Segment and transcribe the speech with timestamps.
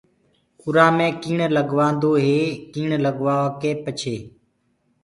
[0.61, 2.37] اُرآ مي ڪيڻ لگوآدو ئي
[2.73, 4.17] ڪيڻ لگوآڪي پڇي